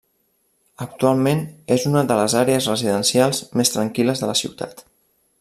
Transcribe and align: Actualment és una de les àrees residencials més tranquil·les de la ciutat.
Actualment 0.85 1.43
és 1.75 1.85
una 1.89 2.03
de 2.13 2.17
les 2.21 2.35
àrees 2.41 2.71
residencials 2.73 3.43
més 3.61 3.75
tranquil·les 3.77 4.25
de 4.25 4.33
la 4.33 4.39
ciutat. 4.45 4.85